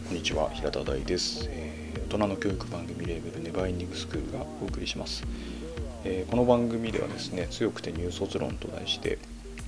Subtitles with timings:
[0.00, 5.24] えー、こんにちは平田大です、えー、大人の教育番組レーベルネバーエンディングスクールがお送りします、
[6.04, 9.18] えー、この番組ではですね強くてニュー卒論と題して、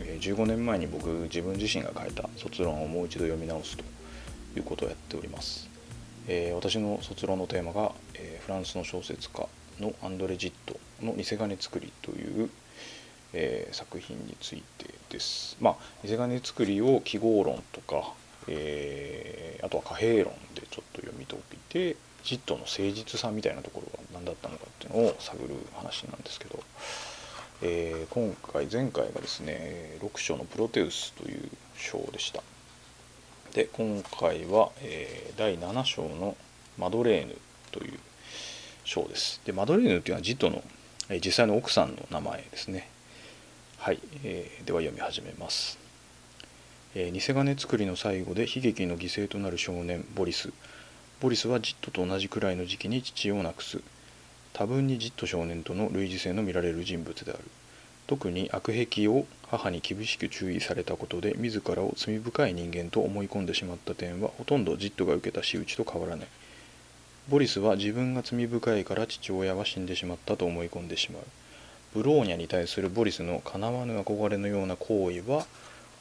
[0.00, 3.84] え15年前に僕自分自身が書いた卒論をもう一度読み直すと
[4.56, 5.68] いうことをやっております、
[6.28, 9.46] え私の卒論のテーマが、えフランスの小説家
[9.80, 12.50] のアンドレ・ジットの偽金作りという
[13.34, 15.56] えー、作品についてです。
[15.60, 18.12] まあ、偽金作りを記号論とか、
[18.48, 26.62] えー、あとは貨幣論でちょっと読み解いてジットの誠実さみたいなところが何だったのかっていうのを探る話なんですけど、
[27.62, 32.42] えー、今回前回がですね6章の「プロテウス」という章でした。
[33.54, 36.36] で今回は、えー、第7章の
[36.78, 37.36] 「マドレーヌ」
[37.70, 37.98] という
[38.84, 39.40] 章です。
[39.44, 40.62] でマドレーヌっていうのはジットの、
[41.08, 42.88] え実際の奥さんの名前ですね。
[43.78, 45.81] はい、えー、では読み始めます。
[46.94, 50.52] えー、偽金作りの最後で悲劇の犠牲となる少年ボリス。
[51.20, 53.80] ボリスはジットと同じくらいの時期に父を亡くす。
[54.52, 57.40] 多分にジット少年との類似性の見られる人物である。
[58.06, 66.26] 特に悪癖を母に厳しく注意されたことで自らを罪深い人間と思い込んでしまった点はほとんどジットが受けた仕打ちと変わらない。
[67.30, 71.22] ボリスは自分が罪深いから父親は死んでしまったと思い込んでしまう。
[71.94, 75.46] ブローニャに対するボリスのかなわぬ憧れのような行為は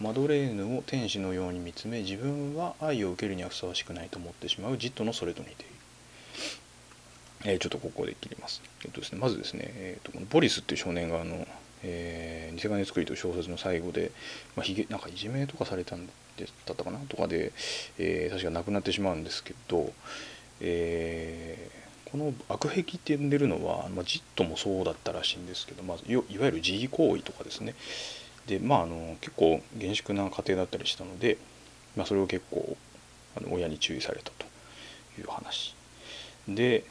[0.02, 5.72] マドレーヌを天使のように見つめ自分は愛を受けるにはふさわしくないと思ってしまうジットのそれと似ている。
[7.44, 8.62] えー、ちょっとここで切ります。
[8.84, 11.48] えっとですね、まずですね、えーと、このボリスっていう少年があの、
[11.84, 14.12] えー、偽金作りという小説の最後で、
[14.56, 16.14] まあ、ひげなんかいじめとかされたんで
[16.66, 17.52] だったかなとかで、
[18.00, 19.92] えー、確か亡くなってしまうんですけど、
[20.60, 27.76] えー、この悪癖って呼んでるのは、まあ、ジットもそうだったらしいんですけど、まあ、いわゆる自慰行為とかですね、
[28.48, 31.38] でまああの結構厳粛な家庭だったりしたので、
[31.96, 32.78] まあ、それを結構
[33.38, 34.46] あの親に注意されたと
[35.20, 35.76] いう話。
[36.48, 36.84] で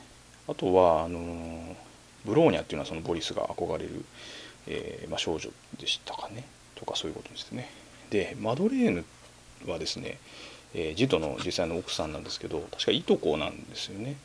[0.48, 1.76] あとはあの
[2.24, 4.04] ブローニャっていうのはそのボリスが憧れる、
[4.66, 6.44] えー、まあ、少女でしたかね
[6.74, 7.68] とかそういうことですね。
[8.10, 9.04] でマドレーヌ
[9.66, 10.18] はですね、
[10.74, 14.16] えー、ジトの実際の奥さんなんですけど確かいとこなんですよね。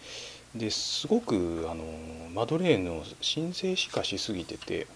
[0.55, 1.83] ですごくあの
[2.33, 4.87] マドレーヌを神聖視化しすぎてて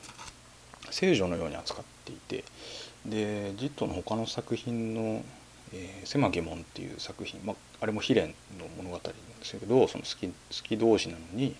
[0.92, 2.44] 聖女のように扱っていて
[3.06, 5.24] でジットの他の作品の
[5.74, 8.22] 「えー、狭き門」っていう作品、まあ、れも悲恋
[8.58, 9.00] の物語なん
[9.40, 11.56] ですけどその好き好き同士なのに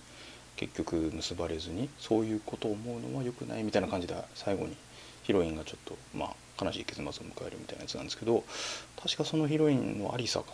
[0.56, 4.76] 結局結ばれずにそういうことを思うのは良くないみたいな感じで最後に
[5.22, 8.44] ヒロインがちょっと、まあ、悲しい結末を迎えるみたいなやつなんですけど
[9.02, 10.46] 確かそのヒロインのアリサか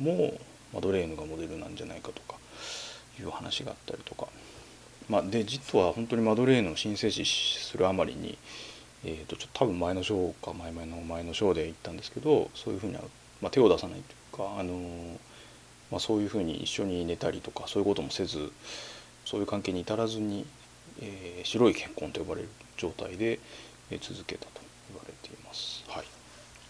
[0.00, 0.34] なも
[0.74, 2.36] マドレーヌがモデルなんじゃないかとか
[3.18, 4.28] いう話があったりとか。
[5.08, 8.38] まあ、でジットは本当にマドレーヌを申請視するあまりに、
[9.04, 13.02] えーと、ちょっと多分前の章か前々の前の章で言ったんですけどそういうふうには、
[13.42, 15.18] まあ、手を出さないというか、あの、
[15.90, 18.50] まあ、そういうふうに一緒に寝たりとかそういうこともせず
[19.24, 20.46] そういう関係に至らずに、
[21.00, 23.38] えー、白い結婚と呼ばれる状態で、
[23.90, 24.50] えー、続けたと
[24.90, 25.84] 言われています。
[25.88, 26.04] はい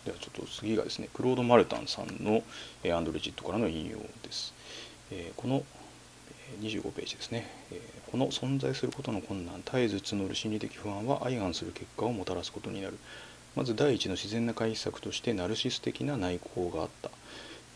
[0.04, 2.42] ではちょっと次がですねクロード・マルタンさんの、
[2.82, 4.52] えアンドレジットからの引用です。
[5.10, 5.64] えこの
[6.60, 12.98] 25ページですね、えこの存在することの困難絶えず募る心理的不安は相反する結果をもたらすことになる。
[13.56, 17.10] まず第一の自然な回避策としてナルシス的な内向があった、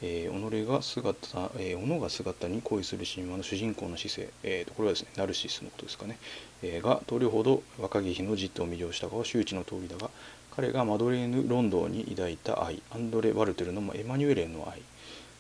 [0.03, 6.19] えー、己が姿、えー、己が姿に恋する神話の主人公の姿勢、えー、これはですねナルシスのことですかね、
[6.65, 10.11] えー、がどれほど若き日のジットを魅了したかは周知の通りだが
[10.59, 12.83] 彼がマドレーヌ・ロンドンに抱いた愛。
[12.91, 14.83] アンドレ・ワルテルのエマニュエレンの愛。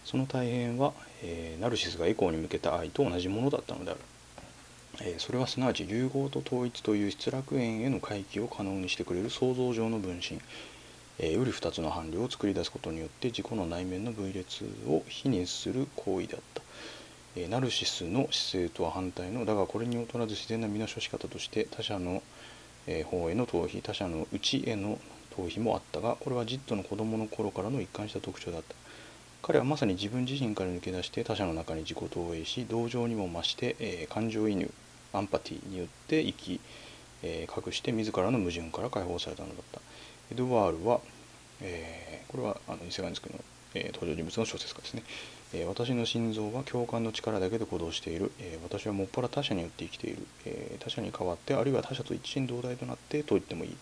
[0.09, 4.01] その大変は、えー、ナルシスがエコーに向けた愛と同じものだったのである、
[5.03, 10.41] えー、それはすなわち融合と統一という失楽園への回帰を可能にしてくれる創造上の分身、
[11.19, 16.63] えー、より2つの伴侶を作り出すことによって自己の内面の分裂を否認する行為であった、
[17.37, 22.23] えナルシスの姿勢とは反対のだがこれに劣らず自然な身の処し方として他者の、
[22.87, 24.99] え方への逃避他者の内への
[25.37, 28.88] 逃避もあったがこれはジットの子供の頃からの一貫した特徴だった。
[29.43, 34.71] 彼はまさに自分自身から抜け出して他者の中に自己投影し同情にも増して、えー、感情移入
[35.13, 36.61] アンパティによって生き、
[37.23, 39.81] えー、隠して自らの矛盾から解放されたのだった。
[40.31, 41.01] エドワールは、
[41.63, 43.39] えー、これはあの伊勢ガンスクの、
[43.75, 45.03] えー、登場人物の小説家ですね、
[45.55, 53.77] え私の心臓は共感の力だけで行動している、え私はもっぱら他者によって生きている、え他者に代わってあるいは他者と一心同体となってと言ってもいい。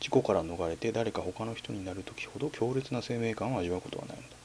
[0.00, 4.39] 自己から逃れて誰か他の人になる時ほど強烈な生命感を味わうことはないのだ。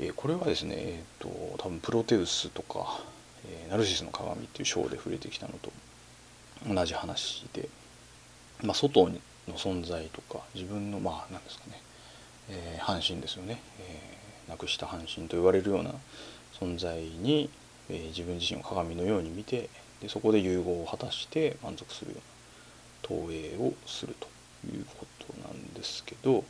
[0.00, 1.28] え、これはですね、えーと、
[1.58, 3.00] 多分プロテウスとか、
[3.46, 5.72] え、ナルシスの鏡っていう章で触れてきたのと
[6.66, 7.68] 同じ話で、
[8.62, 9.18] まあ、外の
[9.54, 11.80] 存在とか自分のまあ何ですかね、
[12.50, 15.92] えー、半身ですよね、えなくした半身と言われるような
[16.60, 17.50] 存在に、
[17.88, 19.68] えー、自分自身を鏡のように見て
[20.00, 24.28] でそこで融合を果たして満足するような投影をすると
[24.66, 26.44] いうことなんですけど、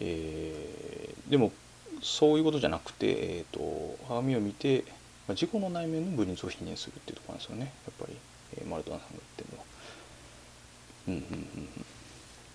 [0.00, 1.52] え、でも
[2.02, 4.84] そういうことじゃなくて、えーと、鏡を見て、
[5.26, 8.16] まあ、自己の内面の分立を否認するっていうとこなんですよねやっぱり、
[8.58, 9.64] えー、マルトナさんが言ってるのは。
[11.08, 11.86] うんうんうんうん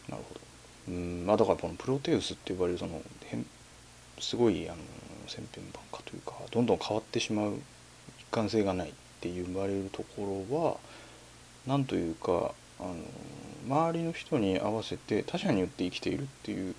[0.10, 0.42] なるほど。
[0.90, 3.02] うんまあだからこのプロテウスって呼ばれるその
[4.20, 4.78] すごいあの
[5.28, 7.54] 千変万化というかどんどん変わってしまう
[8.20, 10.78] 一貫性がないって言われるところは
[11.68, 12.96] 何というかあの
[13.68, 16.76] 周りの人に合わせて他者によって生きているっていう、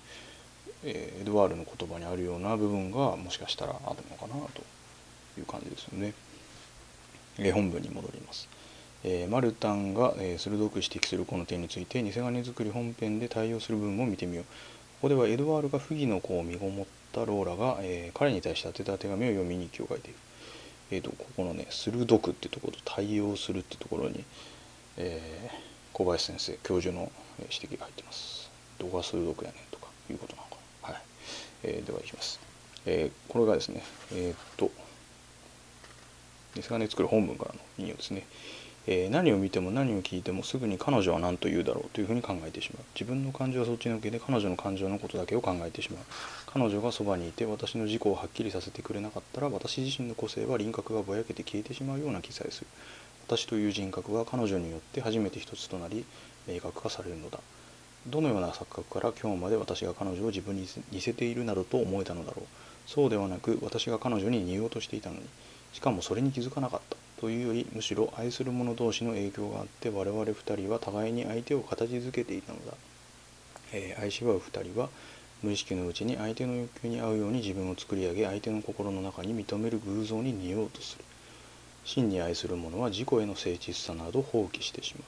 [0.85, 4.61] えー、エドワールの言葉にあるような部分がもしかしたらあるのかなと
[5.39, 6.13] いう感じですよね。
[7.37, 8.47] えー、本文に戻ります。
[9.03, 14.45] えー、マルタンが、えー、鋭く指摘するこの点について偽金作り本編で対応する部分を見てみよう。
[14.45, 14.49] こ
[15.03, 20.17] こではエドワールが不義の子を身ごもったローラが、えー、彼に対して宛てた手紙を読みに行きを書いている。
[20.91, 24.23] えーと、ここのね「鋭く」ってところと「対応する」ってところに、
[24.97, 25.55] えー、
[25.91, 28.49] 小林先生教授の指摘が入ってます。
[28.77, 30.42] どこが鋭くやねんとかいうことな。
[31.63, 32.39] えー、ではいきます。
[32.85, 33.83] えー、これがですね
[34.13, 34.71] えっ、と
[36.55, 38.25] 偽金作る本文からの引用ですね。
[38.85, 46.03] えー、何を見ても何を聞いてもすぐに彼女は何と言うだろうというふうに考えてしまう自分の感情はそっちのけで彼女の感情のことだけを考えてしまう
[46.47, 52.67] 彼女がそばにいて私の自己をはっきりさせてくれなかったら私自身の個性は輪郭がぼやけて消えてしまうような気さえする
[53.25, 56.03] 私という人格は彼女によって初めて一つとなり
[56.45, 57.39] 明確化されるのだ
[58.07, 62.45] どのような錯覚から今日まで私が彼女を自分に似せているなどと思えたのだろう。
[62.85, 65.21] そうではなく私が彼女に似ようとしていたのに
[65.71, 66.97] しかもそれに気づかなかった。
[67.21, 72.73] というよりむしろ愛する者同士の影響があって我々2人は互いに相手を形づけていたのだ、
[73.71, 74.89] えー、愛し合う2人は
[75.41, 81.05] 無意識のうちに相手の欲求に合うように自分を作り上げ相手の心の中に認める偶像に似ようとする。
[81.85, 85.03] 真に愛する者は自己への誠実さなど放棄してしまう、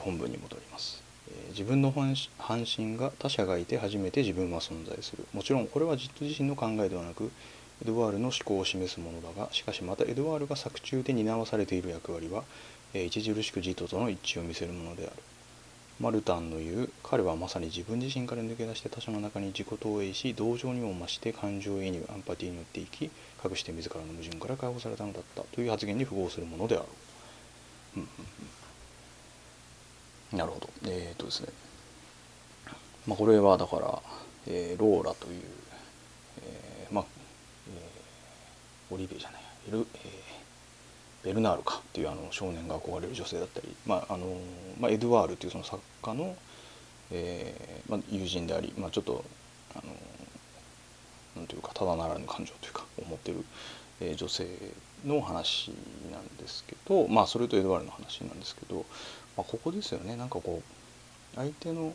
[0.00, 1.02] 本文に戻ります、
[1.50, 5.26] 自分の半身が他者がいて初めて自分は存在する。
[5.32, 7.30] もちろんこれは自自身の考えではなく
[7.82, 12.44] エドワールの思考を示すものだがしかしまたエドワールが作中で担わされている役割は、
[12.92, 15.12] 著しくジトとの一致を見せるものである。
[16.00, 23.10] マルタンの言う彼はまさに自分自身から抜け出して他者の中に自己投影し同情にも増して感情移入アンパティによっていき
[23.44, 26.86] 隠して自らの矛盾から解放されたのだったという発言に符合するものであろ
[27.96, 28.00] う、
[30.32, 30.68] なるほど。
[30.86, 31.48] えー、っとですね。
[33.06, 34.02] まあこれはだから、
[34.46, 35.42] えー、ローラという、
[36.42, 37.04] えー、まあ
[38.90, 44.26] オリベじゃないエル、えー、ベルナールかっていうあの少年が憧れる女性だったり、まああの
[44.80, 46.36] まあ、エドワールっていうその作家の、
[47.10, 49.24] えーまあ、友人であり、まあ、ちょっと
[49.74, 49.92] あの
[51.36, 53.44] なんというかただならぬ感情というか思ってる、
[54.00, 54.46] えー、女性
[55.06, 55.72] の話
[56.10, 58.84] なんですけどまあそれとエドワールの話なんですけど、
[59.38, 60.16] まあ、ここですよね。
[60.16, 61.94] なんかこう相手の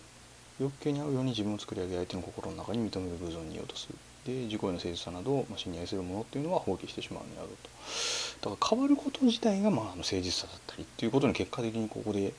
[0.61, 3.95] 欲求に合うように自分を作り上げ相手の心の中に認める偶像に言おうとする。
[4.25, 7.49] で自己への誠実さなど、まあ、信に愛するものっていうのは放棄してしまうのであろう
[8.41, 8.49] と。
[8.49, 12.33] だから変わること自体が、まあ、あの誠実さだったりっていうことに結果的にここで、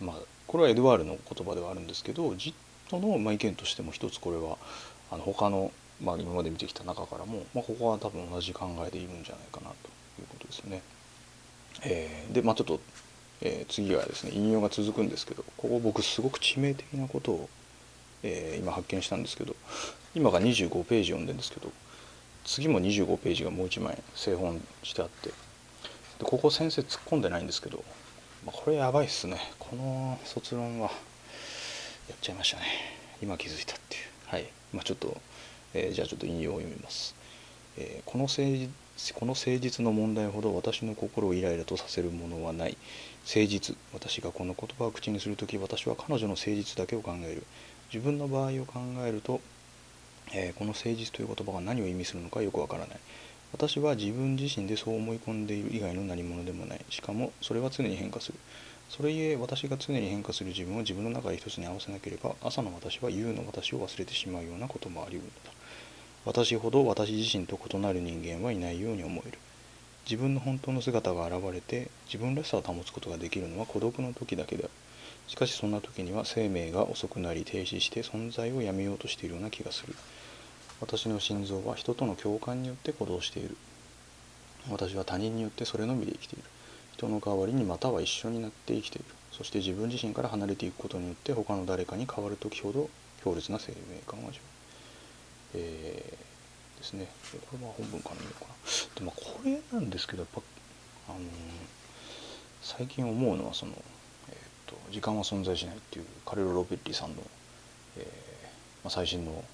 [0.00, 0.16] まあ、
[0.46, 2.54] これはエドワールの言葉ではあるんですけどジッ
[2.88, 4.58] トの、まあ、意見としても一つこれは
[5.10, 9.88] あの他の、まあ、今まで見てきた中からも、まあ、ここは多分同じ考えでいるんじゃないかなと
[10.20, 10.82] いうことですね。
[11.82, 12.80] えー、でまあちょっと、
[13.42, 17.48] えー、次はですね引用が続くんですけどここ僕すごく致命的なことを
[18.22, 19.54] えー、今発見したんですけど
[20.14, 21.70] 今が25ページ読んでるんですけど
[22.44, 25.34] 次も25ページがもう1枚製本してあってで
[26.24, 27.84] ここ先生突っ込んでないんですけど、
[28.44, 29.38] まあ、これやばいっすね。
[29.58, 30.90] この卒論は
[32.08, 32.64] やっちゃいましたね。
[33.20, 34.02] 今気づいたっていう。
[34.26, 35.14] はい、まあ、ちょっと、
[35.74, 37.14] えー、じゃあちょっと引用を読みます、
[37.76, 42.78] え、このこの誠実の問題ほど私の心をイライラとさせるものはない。
[43.26, 43.76] 誠実。
[43.92, 47.42] 私がこの言葉を口にする時私は彼女の誠実だけを考える。
[47.92, 49.40] 自分の場合を考えると、
[50.32, 52.98] えー、この誠実という言葉が何を意味するのかよくわからない。
[53.52, 56.84] 私は自分自身でそう思い込んでいる以外の何者でもない。
[56.88, 58.38] しかもそれは常に変化する。
[58.90, 60.50] それゆえ私が常に変化する。
[60.50, 65.56] 自分を自分の中で一つに合わせなければ朝の私は夕の私を忘れてしまうようなこともあり得るのだ。
[66.26, 69.38] 私ほど私自身と異なる人間はいないように思える。
[70.08, 74.72] 自分の本当の姿が現れて自分らしさを保つことができるのは孤独の時だけである。
[75.26, 79.96] しかしそんな時には生命が遅くなり停止して存在をやめようとしているような気がする。
[80.80, 83.56] 私の心臓は人との共感によって鼓動している。
[84.70, 86.44] 私は他人によってそれのみで生きている。
[86.92, 89.06] 人の代わりにまたは一緒になって生きている。
[89.32, 92.88] そして自分自身から離れていくことによって他の誰かに変わる時ほど
[93.24, 94.56] 強烈な生命感を味わう。
[95.54, 96.25] えー、
[96.86, 97.08] ですね。
[97.50, 98.54] これは本文から見ようかな
[98.94, 100.40] でまあこれなんですけどやっぱ
[101.08, 101.22] あのー、
[102.62, 103.72] 最近思うのはその、
[104.30, 107.22] えーと「時間は存在しない」っていうカレロ・ロペッリさんの、
[107.96, 108.04] えー
[108.84, 109.44] まあ、最新の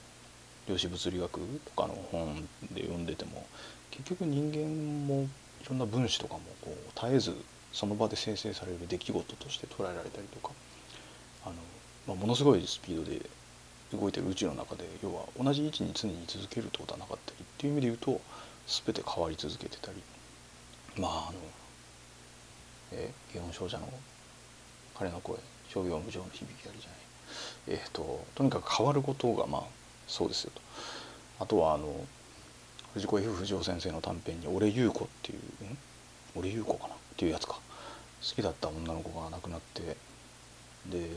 [0.68, 3.46] 量子物理学とかの本で読んでても
[3.90, 5.28] 結局人間もい
[5.68, 7.36] ろんな分子とかもこう絶えず
[7.72, 10.52] その場で生成される出来事として捉えられたりとか
[11.44, 11.54] あの、
[12.06, 13.20] まあ、ものすごいスピードで
[13.92, 18.20] 動いてる宇宙の中で要は同じ位置に常に続けるってことはなかったりっていう意味で言うと
[18.66, 20.02] 全て変わり続けてたり。
[21.00, 21.38] まああの
[22.92, 23.88] えー、祇園少女の
[24.94, 27.78] 彼の声商業無常の響きありじゃない。
[27.78, 29.62] えっ、ととにかく変わることがまあ
[30.06, 30.60] そうですよと。
[31.40, 32.06] あとはあの
[32.94, 35.78] 藤子 F 不二雄先生の短編に「俺優子」っていうん？
[36.34, 37.54] 俺優子かなっていうやつか。
[38.22, 39.96] 好きだった女の子が亡くなって
[40.86, 41.08] で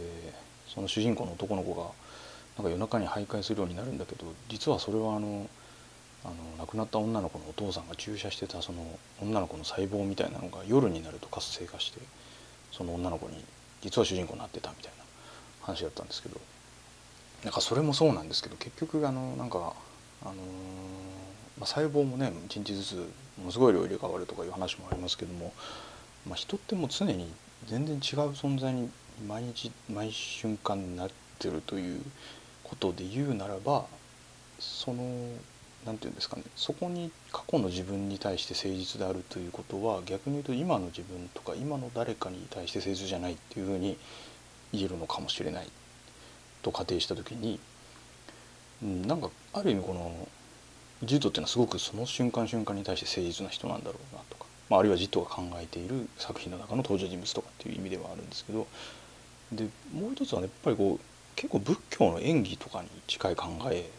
[0.68, 1.92] その主人公の男の子が
[2.58, 5.50] なんか夜中に徘徊するようになるんだけど実はそれはあの
[6.24, 8.84] あの亡くなった女の子のお父さんが注射してたその
[9.22, 12.00] 女の子の細胞みたいなのが夜になると活性化して
[12.72, 13.44] その女の子に
[13.82, 15.04] 実は主人公になってたみたいな
[15.62, 16.40] 話だったんですけど
[17.44, 19.74] なんかそれもそうなんですけど結局あのなんか
[20.24, 20.34] あの
[21.60, 22.96] まあ、細胞もね一日ずつ
[23.38, 25.54] ものすごい量入れ替わるとかいう話もありますけども、
[26.28, 27.32] まあ、人ってもう常に
[27.68, 28.90] 全然違う存在に
[29.28, 31.10] 毎日毎瞬間になっ
[31.40, 32.02] てるという
[32.80, 33.86] ことで言うならば
[34.60, 35.04] その
[35.86, 43.98] 何て言うんですかねそこに過去の自分に対して誠実であるということは逆に言うと今の自分とか今の誰かに対して誠実じゃないっていうふうに
[44.74, 45.68] 言えるのかもしれない
[46.62, 47.60] と仮定した時に、
[48.84, 50.28] うん、なんかある意味この
[51.04, 58.66] ジットっていうのはすごくその瞬間瞬間に対して誠実な人なんだろうなとか、まあ、あるいはジットが考えている作品の中の登場人物とかっていう意味ではあるんですけど
[59.52, 63.90] でもう一つはねやっぱりこう結構仏教の演技とかに近い考え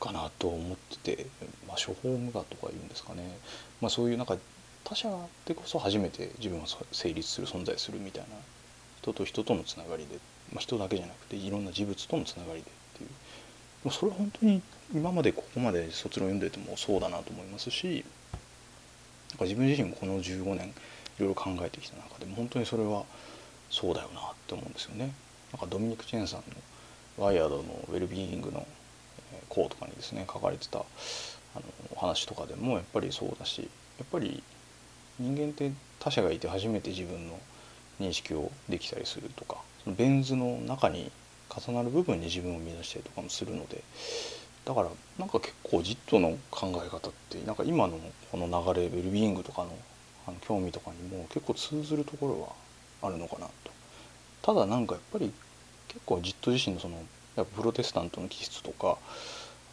[0.00, 1.26] かなと思ってて、
[1.68, 3.38] まあ、処方無我とか言うんですかね、
[3.80, 4.36] まあ、そういうなんか
[4.84, 5.08] 他者
[5.46, 8.28] でこそ初めて自分は成立する存在するみたいな
[9.00, 10.16] 人と人とのつながりで、
[10.52, 13.06] まあ、人だけじゃなくていろんな事物とのつながりでってい
[13.86, 14.60] うそれは本当に
[14.92, 18.04] 今までここまで卒論読んでてもそうだなと思いますし
[19.30, 23.04] なんか自分自身もこの15年いろいろ考えてきた中でも本当にそれは
[23.70, 25.12] そうだよなって思うんですよね。
[25.52, 26.44] なんかドミニク・チェンさんの
[27.18, 28.66] 「ワイヤードのウェルビーイングの
[29.48, 30.82] 項とかにですね書かれてたあ
[31.56, 31.62] の
[31.94, 33.68] お話とかでもやっぱりそうだし
[33.98, 34.42] やっぱり
[35.18, 37.38] 人間って他者がいて初めて自分の
[38.00, 41.10] 認識をできたりするとかそのベン図の中に
[41.54, 43.82] 重なる部分に自分を見出したりとかもするので
[44.64, 47.98] だからなんか結構ジットの考え方ってなんか今の
[48.30, 49.70] この流れウェルビーイングとかの
[50.26, 52.40] あの興味とかにも結構通ずるところ
[53.02, 53.71] はあるのかなと。
[54.42, 55.32] ただなんかやっぱり
[55.88, 56.96] 結構ジット自身のその
[57.36, 58.98] やっぱプロテスタントの気質とか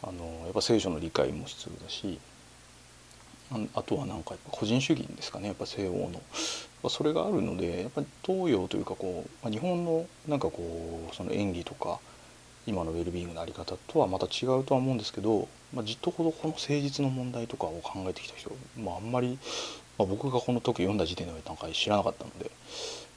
[0.04, 2.20] あのやっぱ聖書の理解も必要だし
[3.74, 6.22] あとはなんかやっぱ個人主義ですかねやっぱ西欧の。
[6.90, 12.00] それがあるのでやっぱり東洋というかこう日本のなんかこうその演技とか
[12.66, 19.40] 今のウェルビーイングの在り方とはまた違うとは思うんですけど、まあ、じっとほどこの誠実の問題とかを考えてきた人、まあ、あんまり、
[19.98, 22.52] まあ、僕がこの時読んだ時点ではなんか知らなかったので、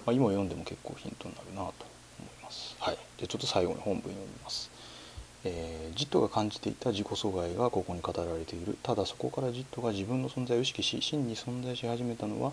[0.04, 1.86] まあ、今読んでも結構ヒントになるなと
[2.18, 2.76] 思います。
[2.80, 4.70] はい、じゃちょっと最後に本文読みます。
[5.44, 8.76] えー、ジットが感じていた自己阻害がここに語られている。
[8.82, 12.52] ただそこからジットが自分の存在を意識し真に存在し始めたのは、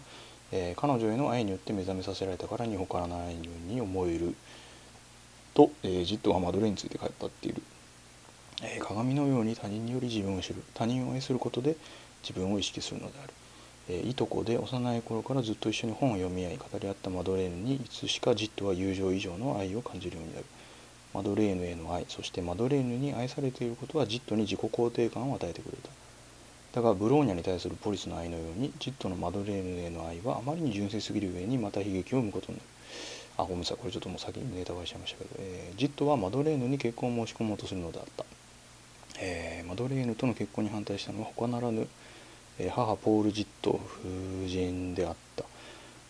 [0.51, 4.35] えー、彼女への愛によって目覚めさせられたからに他からないように思える。
[5.53, 7.61] と、えー、ジットはマドレーについて語っている、
[8.63, 10.63] え鏡のように他人により自分を知る。
[10.73, 11.75] 他人を愛することで
[12.23, 13.33] 自分を意識するのである、
[13.89, 20.45] えいとこで幼い頃からずっと一緒に本を読み合い語り合ったマドレーヌにいつしかジットは友情以上の愛を感じるようになる。
[21.11, 25.89] マドレーヌへの愛そしてマドレーヌに愛されていることはジットに自己肯定感を与えてくれた。
[26.71, 32.69] だがブローニャに対するポリスの愛のようにジットのマドレーヌへの愛はあまりに純粋すぎる上にまた悲劇を生むことになる。
[33.37, 33.77] あごめんなさい。
[33.77, 38.25] これちょっともう先にネタバレしちゃいましたけど、えー、ジットはマドレーヌに結婚を申し込もうとするのであった、
[39.19, 41.87] えー、マドレーヌとの結婚に反対したのは他ならぬ、
[42.59, 45.45] え、母ポール・ジット夫人であった。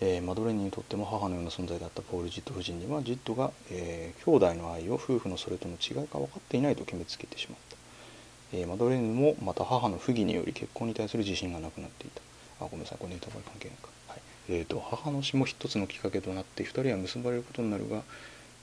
[0.02, 12.22] え、マドレーヌにとっても母のような存在だったポール・ジット夫人にはジットが、えー、兄弟の愛を夫婦のそれとの違いが分かっていないと決めつけてしまった、え、マドレーヌもまた母の不義により結婚に対する自信がなくなっていた。
[12.62, 14.22] あごめんなさいこれネタバレ関係ないか、はい。
[14.50, 18.02] えーと、母の死も一つのきっかけとなって2人は結ばれることになるが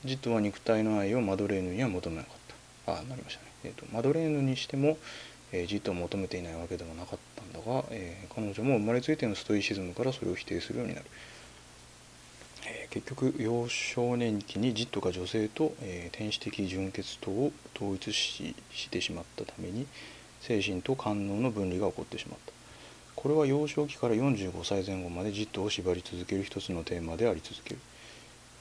[0.05, 2.33] ジットは肉体の愛をマドレーヌには求めなかっ
[2.85, 2.93] た。
[2.93, 4.97] あなりましたね、えーと、マドレーヌにしても
[5.57, 11.07] えー、ジットを求めていないわけではなかったんだが、えー、彼女も生まれついてのストイシズムからそれを否定するようになる、
[12.67, 19.87] え、結局幼少年期にジットが女性と、えー、天使的純血等を統一ししてしまったために
[20.41, 22.53] 精神と官能の分離が起こってしまった。
[23.17, 27.81] これは幼少期から45歳前後までジットを縛り続ける一つのテーマであり続ける、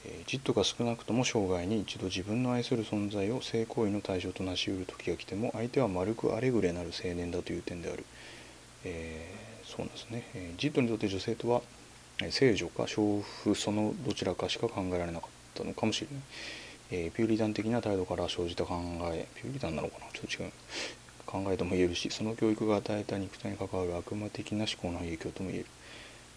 [0.07, 8.05] えー、ジットが少なくとも生涯に一度自分の愛する存在を性行為の対象となしうる時が来ても相手は丸くアレグレなる青年だという点である、
[8.83, 11.61] えー、そうなんですね、えー、ジットにとって女性とは
[12.29, 16.17] 聖女か娼婦そのどちらかしか考えられなかったのかもしれない、
[16.91, 18.75] えー、ピューリタン的な態度から生じた考
[19.11, 20.05] えピューリタンなのかな？
[20.13, 20.51] ちょっと違う。
[21.25, 25.65] 考えとも言えるしその教育が与えた肉体に関わる悪魔的な思考の影響とも言える、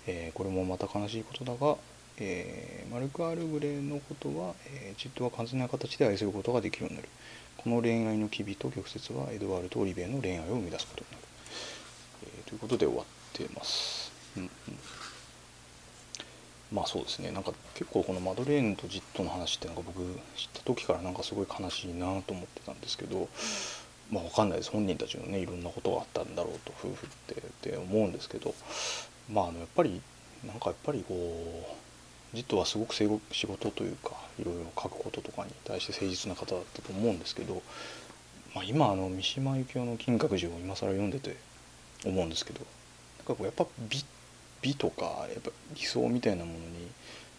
[0.07, 1.77] え、これもまた悲しいことだが、
[2.21, 7.09] えー、マルク・アルグレのことは、えー、ジットは完全な形で愛することができるようになる。
[7.57, 11.23] この恋愛の機微と曲折はエドワールとオリベの恋愛を生み出すことになる、
[12.23, 14.51] えー、ということで終わってます、うんうん。
[16.73, 17.31] まあそうですね。
[17.33, 20.01] なんか結構このマドレーヌとジットの話ってなんか僕
[20.37, 23.29] 知った時からなんかすごい悲しいなと思ってたんですけど
[24.11, 24.71] まあ分かんないです。
[24.71, 28.55] 本人たちのねいろんなことがあったんだろうと夫婦ってって思うんですけど
[29.31, 30.01] まああのやっぱり
[30.47, 31.88] なんかやっぱりこう
[32.35, 37.63] ジットはすごく仕事というかいろいろ書くこととかに対して誠実な方だったと思うんですけど、
[38.55, 41.37] まあ、今あの三島由紀夫の「金閣寺」を今更読んでて
[42.05, 42.61] 思うんですけど
[43.19, 44.05] なんかこうやっぱ美
[44.61, 46.89] 美とかやっぱ理想みたいなものに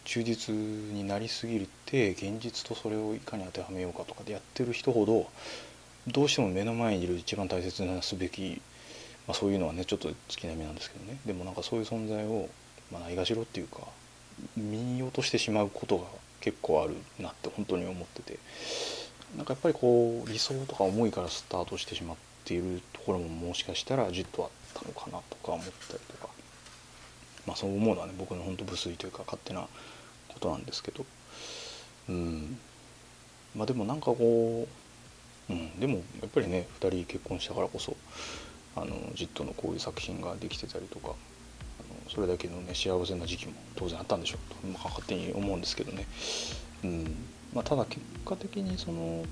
[0.06, 5.28] 忠実になりすぎて現実とそれをいかに当てはめようかとかでやってる人ほど
[6.08, 8.62] どうしても目の前にいる一番大切なすべき、
[9.28, 11.20] まあ、そういうのはねちょっと月並みなんですけどね。
[11.26, 12.50] でもなんかそういう存在を、
[12.92, 13.82] ま、ないがしろっていうか
[14.58, 16.06] 見落としてしまうことが
[16.42, 18.40] 結構あるなって本当に思ってて。
[19.36, 26.30] なんかやっぱりこう理想とか思いからスタートしてしまっているところももしかしたらじっとあったのかなとか思ったりとか。
[27.46, 29.68] まあそう思うのはね僕の本当無粋というか勝手な
[30.28, 31.06] ことなんですけど。
[32.10, 32.60] うん。
[33.56, 34.68] まあでもなんかこ
[35.50, 37.96] う、うん、でもやっぱりね2人結婚したからこそ
[38.76, 41.14] あのジットのこういう作品ができてたりとか。
[42.14, 46.06] それだけのね幸せな時期も当然あったんでしょうと、まあ、勝手に思うんですけどね、
[46.84, 47.16] うん。
[47.54, 49.24] まあ、ただ結果的にその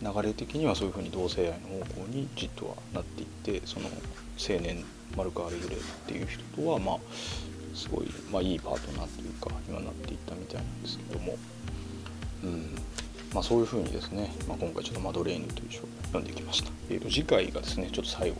[0.00, 4.84] 流れ的にはそういうふうに同性愛の方向にジットはなっていってその青年
[5.16, 6.98] マルカ・アレグレっていう人とはまあ
[7.74, 11.36] すごい、まあ、いいパートナーというかにはなっていったみたいなんですけども、
[12.44, 12.76] うん。
[13.34, 18.36] まあ、そういうふうにですね、まあ、今回ちょっとマドレーヌという章を読んできました、えー、と次回がですねちょっと最後、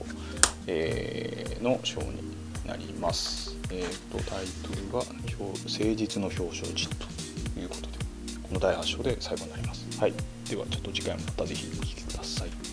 [0.67, 2.28] えー、の章に
[2.69, 4.99] なります、えー、とタイトルが
[5.41, 7.07] 「誠実の表彰時」と
[7.59, 7.99] いうことで
[8.43, 9.87] この第8章で最後になります。
[9.99, 10.13] はい。
[10.49, 12.68] ではちょっと次回もまた是非お聴きください。